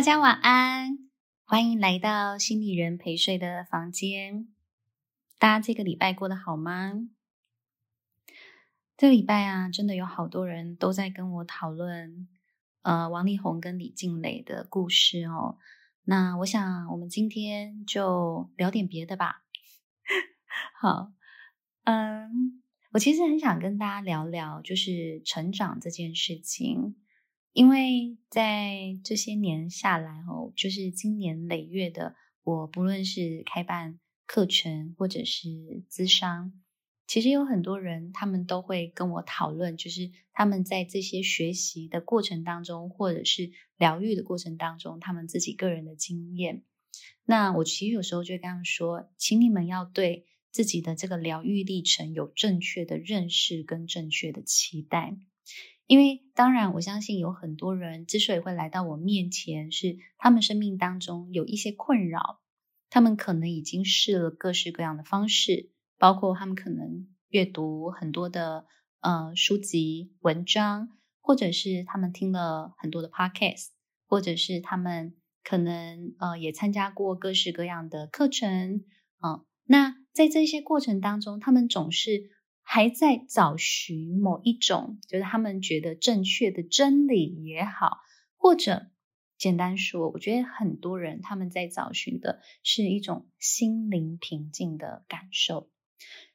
[0.00, 0.96] 大家晚安，
[1.44, 4.48] 欢迎来到心理人陪睡的房间。
[5.38, 6.94] 大家这个礼拜过得好吗？
[8.96, 12.26] 这个礼拜啊，真的有好多人都在跟我讨论，
[12.80, 15.58] 呃，王力宏跟李静蕾的故事哦。
[16.04, 19.42] 那我想，我们今天就聊点别的吧。
[20.80, 21.12] 好，
[21.84, 22.62] 嗯，
[22.92, 26.96] 我其实很想跟大家聊聊，就是成长这件事情。
[27.52, 32.14] 因为在这些年下来，哦，就是经年累月的，
[32.44, 35.48] 我不论是开办课程或者是
[35.90, 36.52] 咨商，
[37.08, 46.62] 其实有很多人，他们都会跟我讨论，就是他们在这些学习的过程当中，或者是疗愈的过程当中，他们自己个人的经验。
[47.24, 55.16] 那我其实有时候就会跟他们说，请你们要对自己的这个疗愈历程有正确的认识跟正确的期待。
[55.90, 62.38] 因为当然，我相信有很多人之所以会来到我面前，是他们生命当中有一些困扰，
[62.90, 68.66] 他们可能已经试了各式各样的方式，包括他们可能阅读很多的
[69.00, 73.70] 呃书籍、文章，或者是他们听了很多的 podcast，
[74.06, 78.84] 或者是他们可能呃也参加过各式各样的课程，
[79.26, 82.30] 嗯、那在这些过程当中，他们总是。
[82.72, 87.98] 还在找寻某一种，就是他们觉得正确的真理也好，
[88.36, 88.92] 或者
[89.36, 95.68] 简单说，我觉得很多人他们在找寻的是一种心灵平静的感受。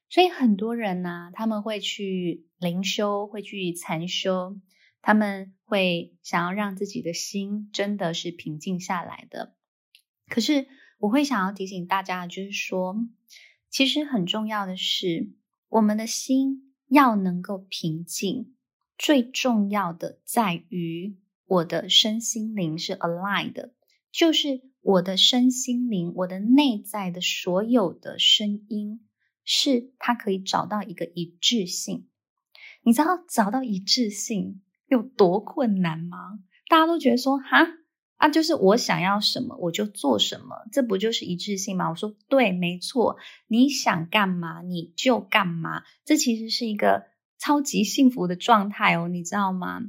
[0.09, 4.59] 所以很多人呢、他们会去灵修，会去禅修，
[5.01, 9.55] 他们会想要让自己的心真的是平静下来的。
[10.27, 10.67] 可是
[10.99, 12.97] 我会想要提醒大家，就是说，
[13.69, 15.31] 其实很重要的是。
[15.69, 18.55] 我们的心要能够平静，
[18.97, 23.73] 最重要的在于我的身心灵是 aligned 的，
[24.11, 29.05] 就是我的身心灵，我的内在的所有的声音，
[29.43, 32.07] 是它可以找到一个一致性。
[32.83, 36.39] 你知道找到一致性有多困难吗？
[36.69, 37.67] 大家都觉得说，哈。
[38.17, 41.89] 啊，就是我想要什么，我就做什么，这不就是一致性吗？
[41.89, 43.17] 我说对，没错，
[43.47, 47.03] 你想干嘛你就干嘛，这其实是一个
[47.37, 49.81] 超级幸福的状态哦，你知道吗？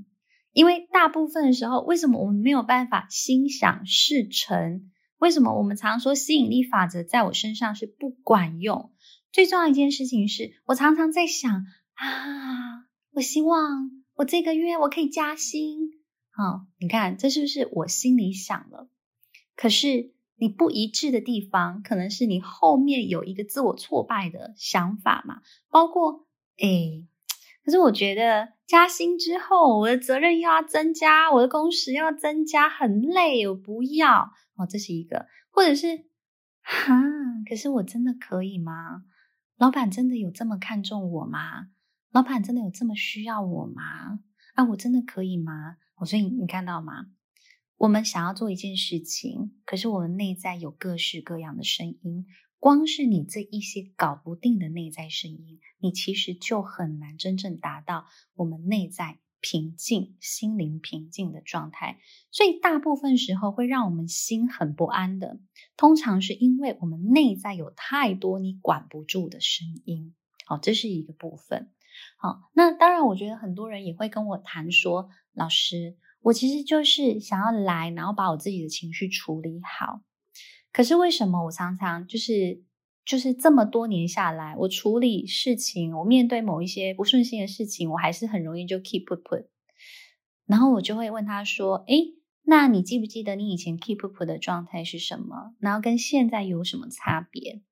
[0.53, 4.91] 因为大部分的时候，为什么我们没有办法心想事成？
[5.19, 8.93] 为什么我们常说吸引力法则在我身上是不管用？
[9.33, 15.96] 最重要一件事情是我常常在想啊，我希望我这个月我可以加薪。
[16.37, 18.89] 哦，你看，这是不是我心里想了？
[19.57, 25.41] 可是你不一致的地方，可能是你后面有一个自我挫败的想法嘛？
[25.71, 26.27] 包括，
[26.59, 27.07] 诶，
[27.65, 34.31] 可是我觉得加薪之后，我的责任又要增加，我的工时又要增加，很累，我不要。
[34.57, 36.05] 哦，这是一个，或者是，
[36.61, 36.95] 哈，
[37.49, 39.05] 可是我真的可以吗？
[39.57, 41.69] 老板真的有这么看重我吗？
[42.11, 44.21] 老板真的有这么需要我吗？
[44.55, 45.79] 啊，我真的可以吗？
[46.05, 47.07] 所以你看到吗？
[47.79, 52.27] 我们想要做一件事情，可是我们内在有各式各样的声音。
[52.59, 62.01] 光是你这一些搞不定的内在声音，你其实就很难真正达到我们内在平静、心灵平静的状态。
[62.31, 65.39] 所以大部分时候会让我们心很不安的，
[65.77, 70.15] 通常是因为我们内在有太多你管不住的声音。
[70.47, 71.71] 好，这是一个部分。
[72.19, 80.01] 好，那当然，我觉得很多人也会跟我谈说，老师，我其实就是想要来，然后把我自己的情绪处理好。
[80.73, 82.63] 可是为什么我常常就是
[83.05, 89.47] 就是这么多年下来，我处理事情，我面对某一些不顺心的事情，我还是很容易就 keep up。
[90.47, 95.55] 然后我就会问他说，诶，那你记不记得你以前 keep up 的状态是什么？
[95.59, 97.63] 然后跟现在有什么差别？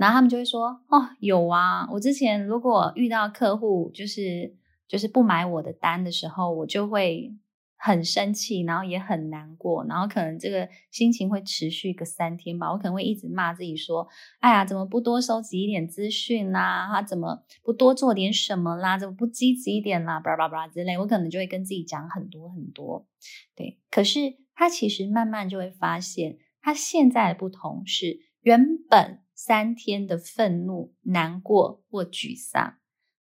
[0.00, 4.56] 然后他们就会说：“哦，有啊，我之前如果遇到客户就是
[4.88, 7.36] 就是不买我的单的时候，我就会
[7.76, 12.72] 很生气，然后也很难过，然后可能这个心情会持续个三天吧。
[12.72, 14.08] 我可能会一直骂自己说
[14.40, 16.88] ：‘哎呀，怎么不多收集一点资讯啦？
[16.90, 18.96] 他怎么不多做点什么啦？
[18.96, 23.06] 怎么不积极一点啦？’巴拉巴拉之类，我可能就会跟自己讲很多很多。
[23.54, 32.76] 对，可是他其实慢慢就会发现，他现在的不同是原本。”三天的愤怒、难过或沮丧，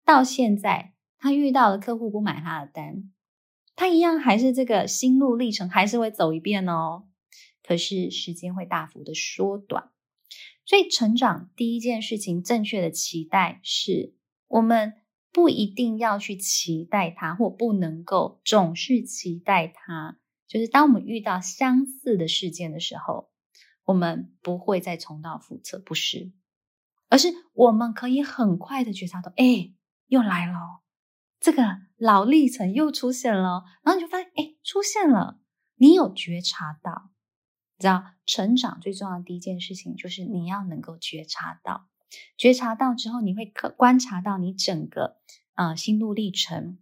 [0.04, 3.10] 到现在他遇到了客户不买他的单，
[3.74, 7.08] 他一样还是这个心路历程，还是会走一遍哦。
[7.64, 9.90] 可是时间会大幅的缩短，
[10.64, 14.14] 所以成长第一件事情，正确的期待是
[14.46, 14.92] 我们
[15.32, 23.30] 不一定要去期待他，或不能够总是期待他就是当我们遇到相似的事件的时候，
[23.84, 26.32] 我们不会再重蹈覆辙，不是，
[27.08, 29.72] 而是我们可以很快的觉察到，哎，
[30.06, 30.82] 又来了，
[31.40, 35.38] 这个老历程又出现了，然后你就发现，哎，出现了，
[35.76, 37.10] 你有觉察到，
[37.78, 41.88] 你知道，成长最重要的第一件事情就是你要能够觉察到，
[42.36, 45.18] 觉察到之后，你会可观察到你整个
[45.54, 46.78] 呃心路历程。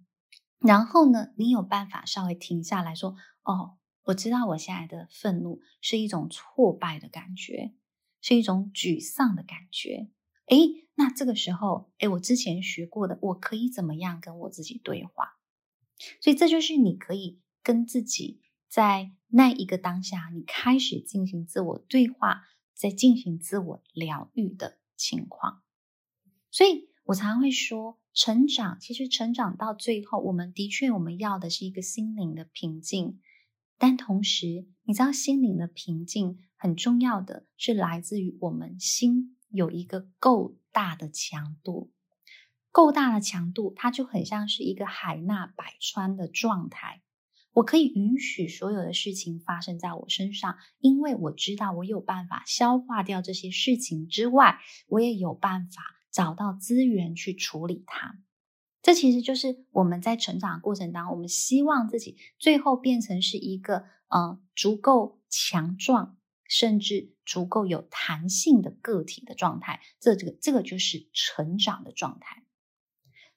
[0.61, 7.75] 然后呢，你有办法稍微停下来说：“哦，我知道我现在的愤怒是一种挫败的感觉，
[8.21, 10.09] 是一种沮丧的感觉。
[10.47, 15.39] 诶，那这个时候，诶，我之前学过的，我可以怎么样跟我自己对话？
[16.21, 22.43] 所以这就是你可以跟自己在那一个当下，你开始进行自我对话，
[22.75, 25.63] 在进行自我疗愈的情况。
[26.51, 33.23] 所以我常常会说。”成长，其实成长到最后，我们的确我们要的是一个心灵的平静，
[33.83, 41.91] 但同时，你知道心灵的平静很重要的是来自于我们心有一个够大的强度，
[42.71, 47.03] 够大的强度，它就很像是一个海纳百川的状态。
[47.55, 55.83] 我可以允许所有的事情发生在我身上，因为我知道我有办法消化掉这些事情之外，我也有办法。
[56.13, 58.19] 找到资源去处理它，
[58.83, 66.19] 这其实就是我们在成长的过程当中，我们希望自己最后变成是一个呃足够强壮，
[66.49, 69.81] 甚至足够有弹性的个体的状态。
[70.01, 72.43] 这这个这个就是成长的状态。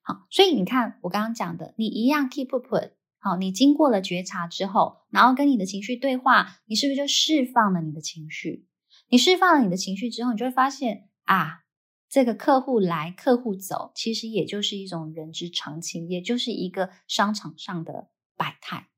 [0.01, 8.67] 好，所以你看我刚刚讲的，你一样 keep put，好，你经过了觉察之后，然后跟你的情绪对话，你是不是就释放了你的情绪？
[9.09, 11.64] 你释放了你的情绪之后，你就会发现啊。
[12.07, 18.89] 这个客户来，客户走，其实也就是一种人之常情，也就是一个商场上的百态，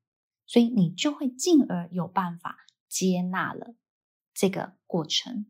[0.46, 2.58] 所以你就会进而有办法
[2.88, 3.74] 接纳了
[4.32, 5.46] 这个过程。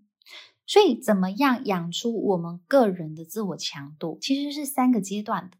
[0.66, 5.56] 所以，怎么样养出我们个人的自我强度，其实是三个阶段的。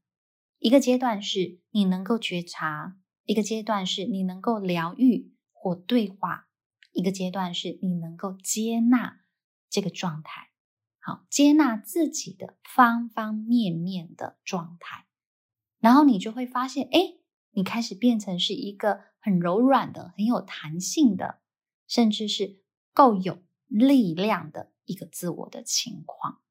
[0.59, 6.49] 一个阶段是你能够觉察，一个阶段是你能够疗愈或对话，
[6.93, 9.21] 一个阶段是你能够接纳
[9.71, 10.48] 这个状态。
[11.09, 15.07] 好，接纳自己的方方面面的状态，
[15.81, 17.15] 然后你就会发现，哎，
[17.53, 21.41] 你开始变成是一个很柔软的、很有弹性的，
[21.87, 22.61] 甚至是
[22.93, 26.43] 够有力量的一个自我的情况。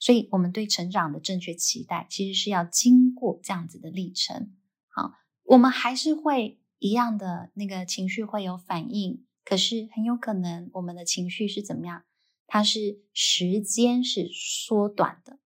[0.00, 4.56] 所以，我们对成长的正确期待，其实是要经过这样子的历程。
[4.88, 5.12] 好，
[5.44, 12.02] 我们还是会一样的那个情绪会有反应，可是很有可能我们的情绪是怎么样？
[12.48, 15.38] 它是时间是缩短的。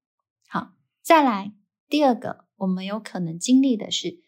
[0.49, 0.73] 好，
[1.03, 1.53] 再来
[1.89, 4.21] 第二个，我们有可能经历的是，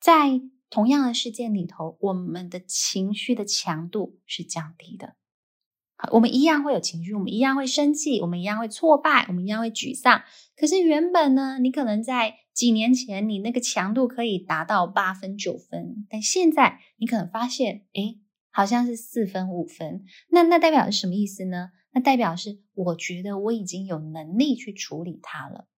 [0.00, 0.40] 在
[0.70, 5.16] 同样的事件里头，我们的情绪的强度是降低的。
[5.96, 10.22] 好，我们一样会有情绪，我们一样会生气，我们一样会挫败，我们一样会沮丧。
[10.56, 18.20] 可是原本呢，你可能在几年前，你那个强度可以达到八分、九分，但现在你可能发现，诶，
[18.50, 20.04] 好像是四分、五分。
[20.30, 21.70] 那那代表是什么意思呢？
[21.94, 25.68] 那代表是，我觉得我已经有能力去处理它了。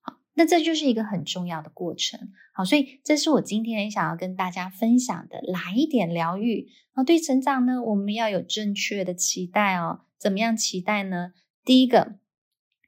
[0.00, 2.30] 好，那这就是一个很重要的过程。
[2.52, 6.68] 好，所以这是我今天想要跟大家分享的，来一点疗愈。
[6.92, 10.02] 啊，对成长呢，我们要有正确的期待哦。
[10.18, 11.32] 怎么样期待呢？
[11.64, 12.18] 第一个，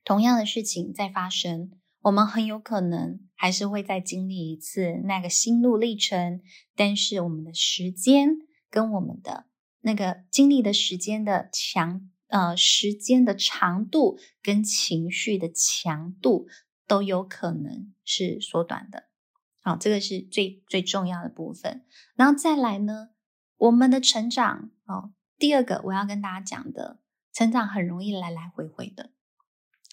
[0.05, 6.43] 同样的事情在发生，我们很有可能还是会再经历一次那个心路历程，
[6.75, 8.37] 但是我们的时间
[8.69, 9.47] 跟我们的
[9.81, 12.11] 那个经历的时间的强。
[12.37, 16.47] 呃，时间的长度跟情绪的强度
[16.87, 19.05] 都有可能是缩短的。
[19.63, 21.87] 好，这个是最最重要的部分。
[22.15, 23.09] 然后再来呢，
[23.57, 27.01] 我们的成长哦，第二个我要跟大家讲的，
[27.33, 29.13] 成长很容易来来回回的。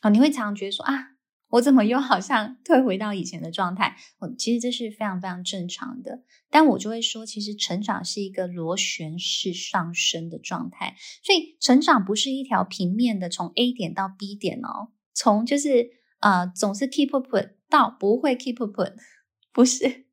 [0.02, 1.13] 好，你会常常觉得说啊。
[1.54, 3.96] 我怎么又好像退回到以前的状态？
[4.18, 15.92] 我其实这是非常非常正常的，但我就会说，其实成长是一个螺旋式上升的状态，所以成长不是一条平面的，从 A 点到 B 点哦，从就是
[16.22, 18.96] 呃总是 keep put 到不会 keep put，
[19.52, 20.06] 不是，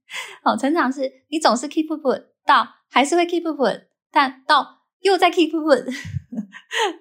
[0.45, 5.91] 哦，成长是你总是 keep put 到还是会 keep put，但到又在 keep put。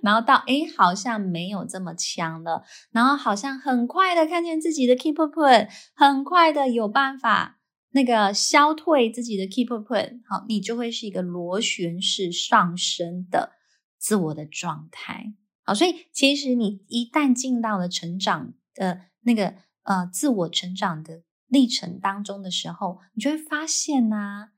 [0.01, 7.60] 然后到诶，好像没有这么强了，然后好像很快的看见自己的 keep put，很快的有办法
[7.91, 13.53] 那个消退自己的 keep put，好，你就会是一个螺旋式上升的
[13.98, 15.34] 自我的状态。
[15.63, 24.50] 好，所以其实你一旦进到了成长的那个呃自我成长的历程当中的时候，你就会发现呐、啊，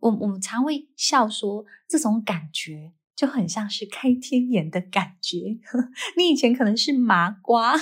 [0.00, 5.38] 我我们常会笑说，这种感觉就很像是开天眼的感觉。
[6.16, 7.74] 你以前可能是麻瓜，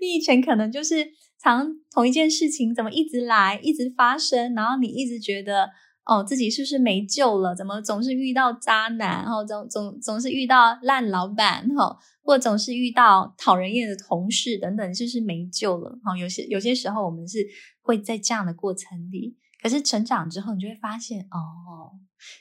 [0.00, 1.08] 你以前可能就是
[1.42, 5.70] 常同一件事情怎么一直来，一直发生，然后你一直觉得
[6.04, 7.54] 哦，自己是不是没救了？
[7.54, 9.22] 怎么总是遇到渣男？
[9.22, 11.66] 然后总总总是遇到烂老板？
[11.74, 15.98] 哈，或总是遇到讨人厌的同事等等，是不是没救了？
[16.04, 17.38] 哈，有些有些时候我们是
[17.80, 19.38] 会在这样的过程里。
[19.62, 21.94] 可是成长之后，你就会发现，哦，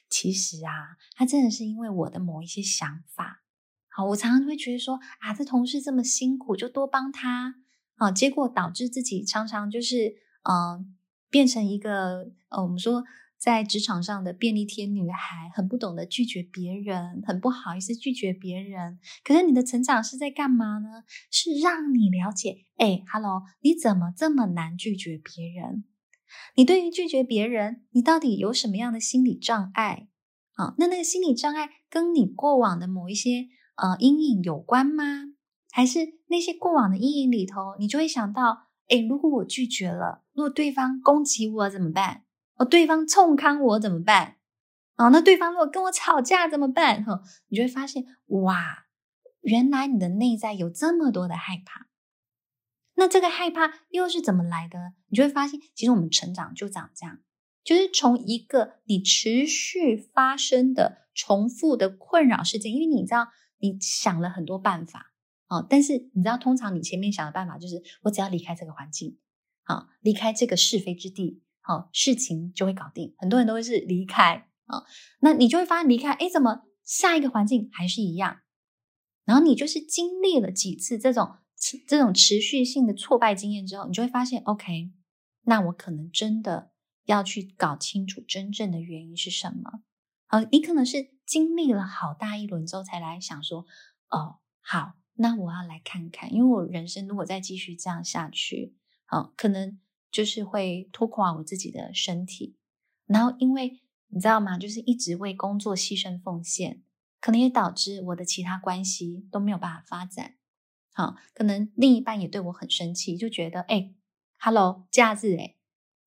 [0.09, 3.43] 其实啊，他真的是因为我的某一些想法，
[3.89, 7.55] 好，我常常会觉得说，啊，这同事这么辛苦，就多帮他，
[7.95, 10.95] 啊，结果导致自己常常就是，嗯、
[11.29, 13.03] 变成一个，呃，我们说
[13.37, 18.99] 在职场上的便利贴女孩，很不懂得拒绝别人，很不好意思拒绝别人。
[19.23, 21.03] 可是你的成长是在干嘛呢？
[21.31, 25.85] 是让你了解，哎，Hello，你怎么这么难拒绝别人？
[26.55, 30.07] 你对于拒绝别人，你到底有什么样的心理障碍？
[30.55, 35.33] 啊，那那个心理障碍跟你过往的某一些呃阴影有关吗？
[35.71, 42.23] 还是那些过往的阴影里头，你就会想到，哎，如果我拒绝了，如果对方攻击我怎么办？
[42.55, 44.35] 哦，对方冲康我怎么办？
[44.97, 47.03] 哦，那对方如果跟我吵架怎么办？
[47.03, 48.85] 哈，你就会发现，哇，
[49.39, 51.87] 原来你的内在有这么多的害怕。
[53.01, 54.93] 那这个害怕又是怎么来的？
[55.07, 57.17] 你就会发现，其实我们成长就长这样，
[57.63, 65.13] 就是从一个你持续发生的重复的困扰事件，因为你知道你想了很多办法
[65.47, 69.17] 啊，但是你知道，通常你前面想的办法就是我只要离开这个环境，
[69.63, 73.15] 好，离开这个是非之地，好，事情就会搞定。
[73.17, 74.83] 很多人都会是离开啊，
[75.21, 78.41] 那你就会发现离开，哎，怎么下一个环境还是一样？
[79.25, 81.37] 然后你就是经历了几次这种。
[81.87, 84.91] 这种持续性的挫败经验之后，你就会发现，OK，
[85.43, 86.71] 那我可能真的
[87.05, 89.83] 要去搞清楚真正的原因是什么。
[90.25, 93.65] 好，你可能是经历了好大一轮之后才来想说，
[94.09, 98.75] 哦，好，那我要来看看，因为我人生如果再继续这样下去，
[99.05, 99.79] 好，可能
[100.11, 102.57] 就是会拖垮我自己的身体。
[103.05, 104.57] 然后，因为你知道吗？
[104.57, 106.81] 就是一直为工作牺牲奉献，
[107.19, 110.35] 可能也导致我的其他关系都没有办法发展。
[110.93, 113.93] 好，可能另一半也对我很生气，就觉得，哎
[114.39, 115.55] ，Hello，假日，哎，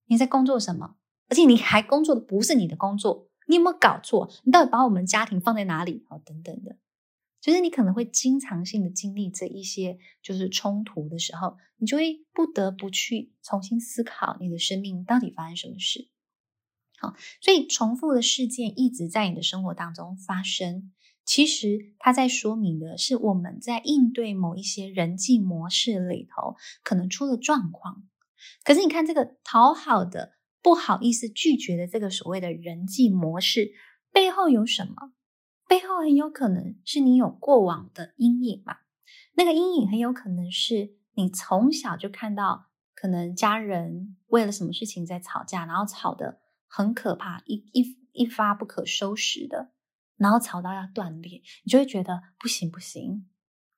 [0.07, 0.97] 你在工作什么？
[1.29, 4.31] 而且你还工作的不是你的工作，你有没有搞错？
[4.45, 6.05] 你到底把我们家庭放在哪里？
[6.09, 6.77] 好，等等的，
[7.41, 16.11] 就是你可能会经常性的经历这一些就是冲突的时候，你就会不得不去重新思考你的生命到底发生什么事。
[16.99, 20.93] 好，所以重复的事件一直在你的生活当中发生。
[21.25, 28.05] 其实，它在说明的是我们在应对某一些人际模式里头可能出了状况。
[28.63, 33.73] 可是，你看这个讨好的、不好意思拒绝的这个所谓的人际模式
[34.13, 35.13] 背后有什么？
[35.67, 38.77] 背后很有可能是你有过往的阴影嘛。
[39.35, 49.71] 那个阴影很有可能是你从小就看到，可能家人为了什么事情在吵架，然后吵得很可怕，一一一发不可收拾的。
[50.17, 53.29] 然后吵到要断裂，你就会觉得不行不行，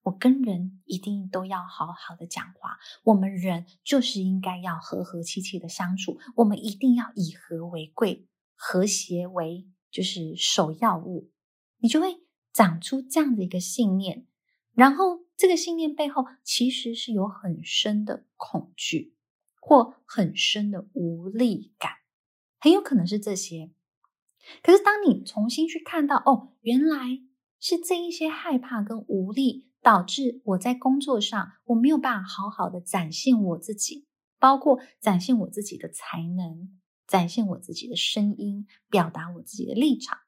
[0.03, 2.79] 我跟人一定都要好好的讲话。
[3.05, 11.31] 我们人就是应该要和和气气的相处，我们一定要以和为贵，和谐为就是首要物。
[11.79, 14.27] 你就会长出这样的一个信念，
[14.75, 19.15] 然后这个信念背后其实是有很深的恐惧
[19.61, 21.93] 或很深的无力感，
[22.59, 23.73] 很有可能是这些。
[24.63, 27.21] 可是，当你重新去看到，哦，原来
[27.59, 34.07] 是这一些害怕跟无力，导致我在工作上我没有办法好好的展现我自己，
[34.39, 40.19] 包括展现我自己的才能，展现我自己的声音，表达我自己的立场，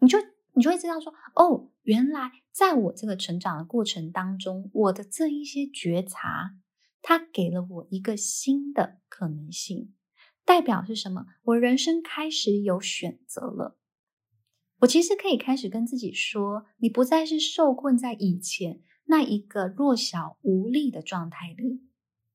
[0.00, 0.18] 你就
[0.52, 6.56] 你就会知道说，哦，原来在我这个成长的过程当中，我的这一些觉察，
[7.00, 9.94] 它给了我一个新的可能性。
[10.44, 11.26] 代表是什么？
[11.42, 13.78] 我人生开始有选择了。
[14.80, 21.82] 我其实可以开始跟自己说：你不再是受困在以前那一个弱小无力的状态里，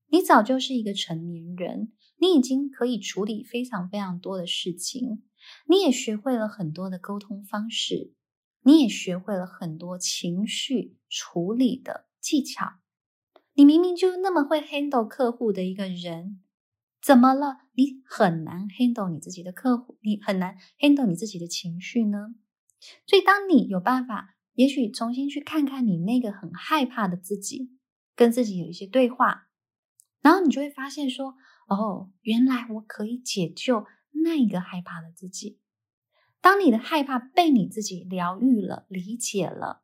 [0.09, 5.23] 你早就是一个成年人，你已经可以处理非常非常多的事情，
[5.67, 8.13] 你也学会了很多的沟通方式，
[8.61, 12.73] 你也学会了很多情绪处理的技巧。
[13.55, 16.43] 你明明就那么会 handle 客户的一个人。
[17.01, 17.64] 怎么了？
[17.75, 22.35] 你很难 handle 你自己的客户，你很难 handle 你自己的情绪呢？
[23.07, 27.71] 所以，当你有办法，也许重新去看看你那个很害怕的自己，
[28.15, 29.47] 跟自己有一些对话，
[30.21, 31.35] 然后你就会发现说：
[31.67, 35.59] 哦，原来我可以解救那个害怕的自己。
[36.41, 39.81] 当你的害怕被你自己疗愈了、理解了，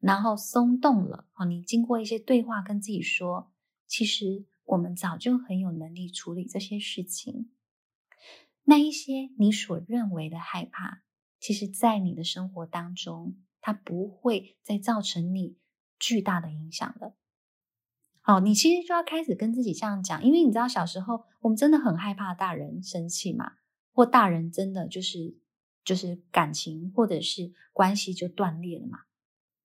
[0.00, 3.50] 然后松动了，哦，你经过一些对话跟自己说，
[3.86, 7.50] 其实我们早就很有能力处理这些事情。
[8.64, 11.02] 那一些你所认为的害怕，
[11.40, 15.56] 其实在你的生活当中，它不会再造成你
[15.98, 17.14] 巨大的影响了。
[18.20, 23.52] 好，你其实就要开始跟自己这样讲，因为你知道小时候我们真的很害怕大人生气嘛，
[23.94, 25.38] 或大人真的就是
[25.82, 29.04] 就是感情或者是关系就断裂了嘛。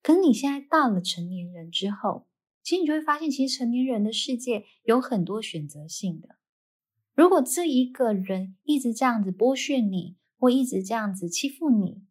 [0.02, 2.30] 可是你现在到了成年人之后，
[2.64, 6.38] 其实你就会发现，其实成年人的世界有很多选择性的。
[7.14, 12.04] 如果这一个人一直这样子剥削你，或一直这样子欺负你，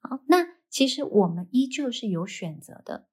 [0.00, 3.08] 好，那其实我们依旧是有选择的。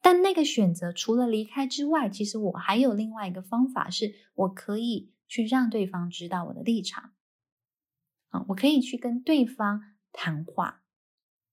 [0.00, 7.12] 但那个选择除了离开之外，其实我还有另外一个方法，是我可以去让对方知道我的立场。
[8.28, 10.84] 啊，我可以去跟对方谈话，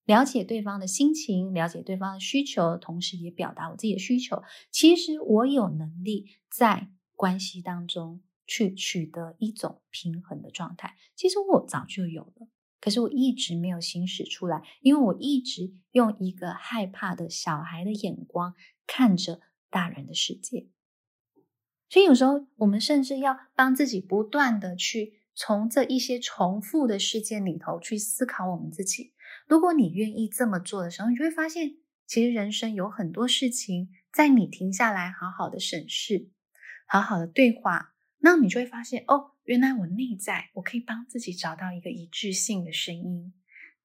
[0.05, 4.43] 了解对方的心情，了解对方的需求，同时也表达我自己的需求。
[4.71, 8.21] 其实我有能力在关系当中。
[8.45, 12.49] 去取得一种平衡的状态，其实我早就有了，
[12.81, 18.53] 可是我一直没有行使出来，因为我一直用一个害怕的小孩的眼光
[18.85, 20.67] 看着大人的世界，
[21.89, 29.13] 所以有时候我们甚至要帮自己不断的去从这一些重复的事件里头去思考我们自己。
[29.47, 36.29] 如果你愿意这么做的时候，你就会发现，其实人生有很多事情，在你停下来好好的审视，
[36.87, 37.95] 好好的对话。
[38.19, 43.33] 那你就会发现，哦，原来我内在我可以帮自己找到一个一致性的声音，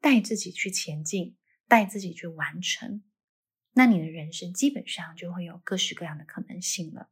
[0.01, 1.37] 带自己去前进，
[1.67, 3.03] 带自己去完成。
[3.73, 7.09] 那你的人生基本上就会有各式各样的可能性了。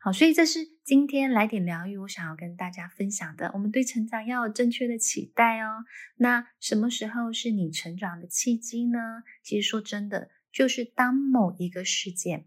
[0.00, 3.50] 好，所以这是今天来点疗愈，我想要跟大家分享的。
[3.54, 5.84] 我们对成长要有正确的期待哦。
[6.16, 9.24] 那什么时候是你成长的契机呢？
[9.42, 12.46] 其实说真的，就是当某一个事件，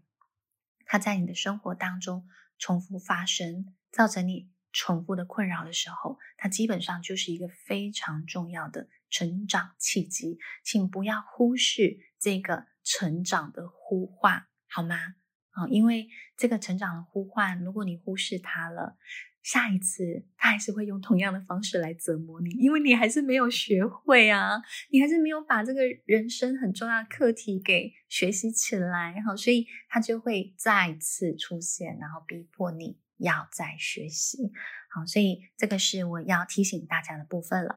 [0.84, 2.28] 它在你的生活当中。
[2.58, 15.16] 重复发生，造成你重复的困扰的时候，它基本上就是一个非常重要的成长契机，请不要忽视这个成长的呼唤，好吗？
[15.52, 18.96] 啊，因为这个成长的呼唤，如果你忽视它了，
[19.42, 34.52] 下一次他还是会用同样的方式来折磨你，因为你还是没有学会啊，你还是没有把这个人生很重要的课题给学习起来，好，所以他就会再次出现，然后逼迫你要再学习，
[34.94, 37.76] 好，所以这个是我要提醒大家的部分了。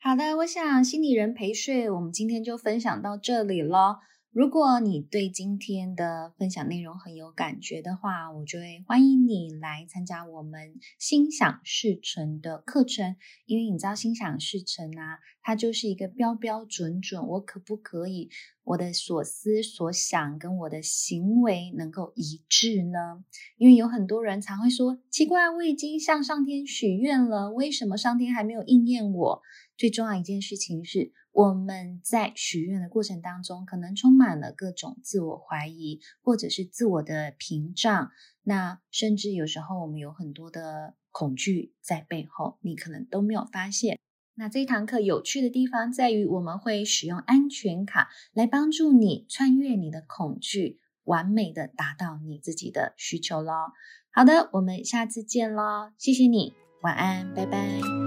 [0.00, 4.00] 好的，我想心理人陪睡，我们今天就分享到这里咯。
[4.36, 13.16] 如果你对今天的分享内容很有感觉的话，我就会欢迎你来参加我们心想事成的课程。
[13.46, 18.28] 因为你知道心想事成啊，它就是一个标标准准，我可不可以
[18.62, 23.24] 我的所思所想跟我的行为能够一致呢？
[23.56, 29.40] 因为有很多人常会说，奇怪，我已经向上天许愿了，为什么上天还没有应验我？
[29.78, 38.10] 最重要一件事情是，我们在许愿的过程当中，可能充满了各种自我怀疑，或者是自我的屏障。
[38.42, 43.98] 那甚至有时候我们有很多的恐惧在背后，你可能都没有发现。
[44.36, 53.72] 那这一堂课有趣的地方在于，我们会使用安全卡来帮助你穿越你的恐惧，完美的达到你自己的需求咯。
[54.10, 58.05] 好的，我们下次见咯，谢谢你，晚安，拜拜。